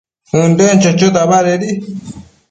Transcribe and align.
ënden 0.39 0.73
chochota 0.83 1.21
badedi 1.31 1.69